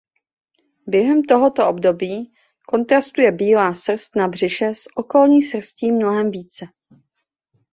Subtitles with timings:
[0.87, 2.33] Během tohoto období
[2.67, 6.65] kontrastuje bílá srst na břiše s okolní srstí mnohem více.